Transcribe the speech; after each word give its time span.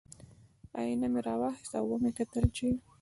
ائینه 0.79 1.07
مې 1.13 1.19
را 1.25 1.35
واخیسته 1.41 1.75
او 1.79 1.85
ومې 1.89 2.11
کتل 2.17 2.45
چې 2.55 2.67